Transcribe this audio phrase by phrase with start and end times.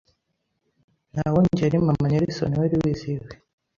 [1.13, 3.29] nta wundi yari Mama Nelson wari wizihiwe